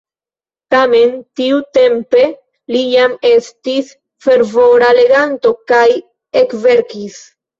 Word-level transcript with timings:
Tamen 0.75 1.11
tiutempe 1.39 2.23
li 2.75 2.79
jam 2.93 3.13
estis 3.33 3.91
fervora 4.27 4.89
leganto 5.01 5.53
kaj 5.73 5.85
ekverkis. 6.45 7.21